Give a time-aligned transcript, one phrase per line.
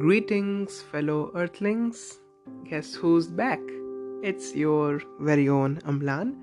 [0.00, 2.20] Greetings, fellow earthlings.
[2.64, 3.60] Guess who's back?
[4.22, 6.36] It's your very own Amlan,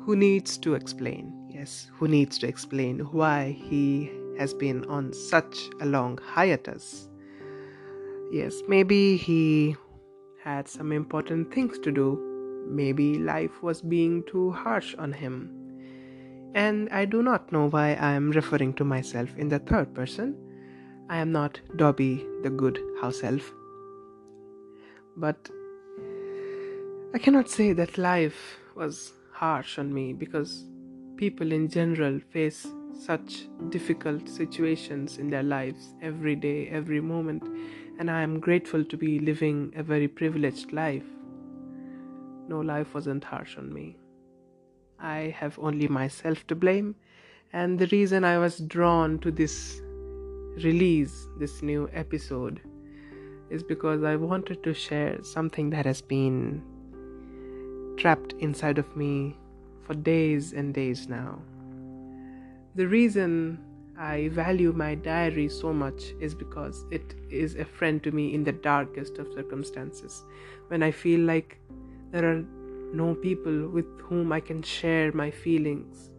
[0.00, 1.30] who needs to explain.
[1.50, 7.10] Yes, who needs to explain why he has been on such a long hiatus.
[8.32, 9.76] Yes, maybe he
[10.42, 12.18] had some important things to do.
[12.66, 15.50] Maybe life was being too harsh on him.
[16.54, 20.43] And I do not know why I am referring to myself in the third person
[21.08, 23.52] I am not Dobby the good house elf.
[25.16, 25.50] But
[27.14, 30.64] I cannot say that life was harsh on me because
[31.16, 32.66] people in general face
[32.98, 37.42] such difficult situations in their lives every day, every moment,
[37.98, 41.04] and I am grateful to be living a very privileged life.
[42.48, 43.96] No life wasn't harsh on me.
[44.98, 46.94] I have only myself to blame,
[47.52, 49.82] and the reason I was drawn to this
[50.62, 52.60] release this new episode
[53.50, 56.62] is because I wanted to share something that has been
[57.96, 59.36] trapped inside of me
[59.82, 61.38] for days and days now.
[62.74, 63.58] The reason
[63.96, 68.42] I value my diary so much is because it is a friend to me in
[68.42, 70.24] the darkest of circumstances.
[70.68, 71.60] When I feel like
[72.10, 72.44] there are
[72.92, 76.10] no people with whom I can share my feelings.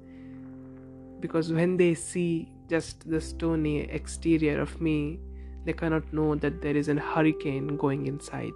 [1.19, 5.19] Because when they see just the stony exterior of me,
[5.65, 8.53] they cannot know that there is a hurricane going inside.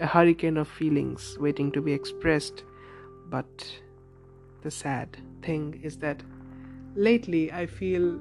[0.00, 2.64] A hurricane of feelings waiting to be expressed.
[3.30, 3.80] But
[4.62, 6.22] the sad thing is that
[6.94, 8.20] lately I feel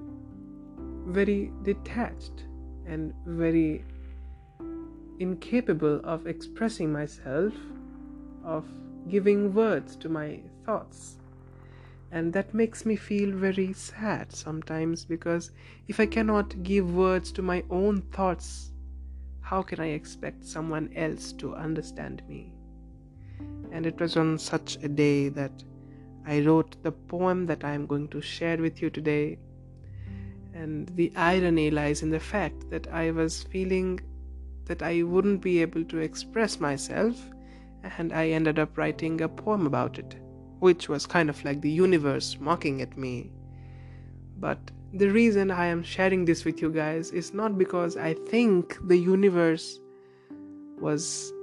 [1.05, 2.45] very detached
[2.85, 3.83] and very
[5.19, 7.53] incapable of expressing myself,
[8.43, 8.65] of
[9.09, 11.17] giving words to my thoughts
[12.11, 15.51] and that makes me feel very sad sometimes because
[15.87, 18.71] if I cannot give words to my own thoughts,
[19.41, 22.53] how can I expect someone else to understand me?
[23.71, 25.63] And it was on such a day that
[26.25, 29.37] I wrote the poem that I am going to share with you today.
[30.53, 33.99] And the irony lies in the fact that I was feeling
[34.65, 37.15] that I wouldn't be able to express myself,
[37.97, 40.15] and I ended up writing a poem about it
[40.59, 43.31] which was kind of like the universe mocking at me.
[44.39, 44.59] But
[44.93, 48.97] the reason I am sharing this with you guys is not because I think the
[48.97, 49.79] universe
[50.79, 51.33] was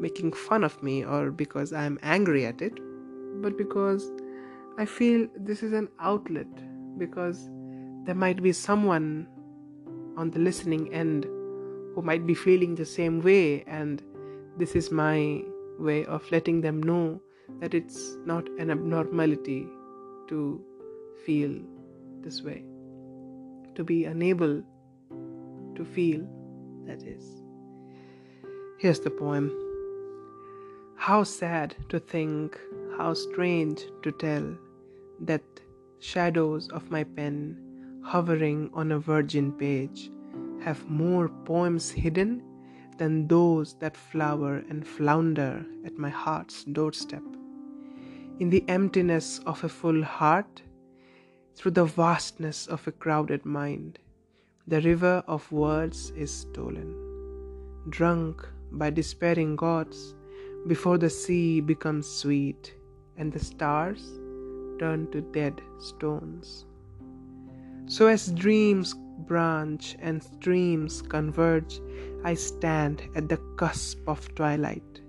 [0.00, 2.78] making fun of me or because I am angry at it,
[3.42, 4.10] but because
[4.78, 6.48] I feel this is an outlet
[6.98, 7.48] because
[8.04, 9.26] there might be someone
[10.16, 11.24] on the listening end
[11.94, 14.02] who might be feeling the same way, and
[14.56, 15.42] this is my
[15.78, 17.20] way of letting them know
[17.58, 19.66] that it's not an abnormality
[20.28, 20.64] to
[21.24, 21.60] feel
[22.20, 22.64] this way,
[23.74, 24.62] to be unable
[25.74, 26.26] to feel,
[26.86, 27.42] that is.
[28.78, 29.50] Here's the poem.
[30.96, 32.58] How sad to think,
[32.96, 34.56] how strange to tell
[35.20, 35.42] that
[35.98, 37.56] shadows of my pen
[38.02, 40.10] hovering on a virgin page
[40.62, 42.42] have more poems hidden
[42.98, 47.22] than those that flower and flounder at my heart's doorstep
[48.40, 50.62] in the emptiness of a full heart,
[51.54, 53.98] through the vastness of a crowded mind,
[54.66, 56.90] the river of words is stolen.
[57.90, 60.14] Drunk by despairing gods,
[60.66, 62.74] before the sea becomes sweet
[63.18, 64.02] and the stars
[64.78, 66.64] turn to dead stones.
[67.86, 68.94] So, as dreams
[69.26, 71.78] branch and streams converge,
[72.24, 75.02] I stand at the cusp of twilight,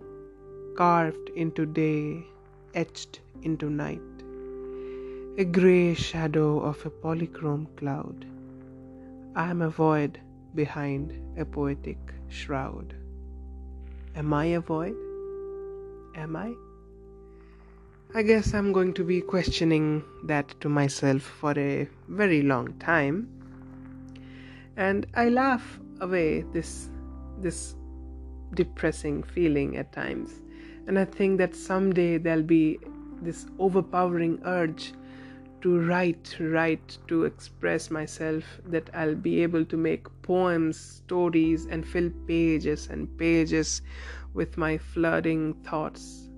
[0.76, 2.26] carved into day
[2.74, 4.02] etched into night,
[5.38, 8.26] a grey shadow of a polychrome cloud.
[9.36, 10.20] I am a void
[10.56, 12.94] behind a poetic shroud.
[14.16, 14.96] Am I a void?
[16.16, 16.54] Am I?
[18.14, 23.30] I guess I'm going to be questioning that to myself for a very long time.
[24.76, 26.90] And I laugh away this
[27.40, 27.76] this
[28.54, 30.42] depressing feeling at times
[30.88, 32.80] and I think that someday there'll be
[33.22, 34.94] this overpowering urge
[35.62, 41.88] to write, write, to express myself, that I'll be able to make poems, stories, and
[41.88, 43.84] fill pages and pages
[44.34, 46.30] with my flooding thoughts,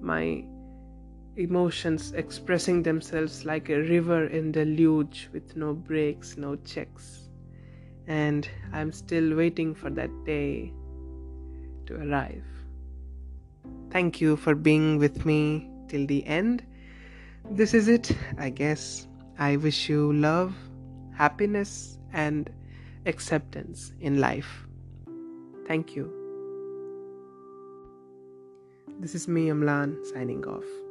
[0.00, 0.44] my
[1.36, 7.28] emotions expressing themselves like a river in deluge with no breaks, no checks.
[8.06, 10.72] And I'm still waiting for that day
[11.86, 12.44] to arrive.
[13.96, 16.62] Thank you for being with me till the end.
[17.50, 19.06] This is it, I guess.
[19.38, 20.54] I wish you love,
[21.14, 22.50] happiness, and
[23.06, 24.66] acceptance in life.
[25.66, 26.12] Thank you.
[29.00, 30.85] This is me, Amlan, signing off.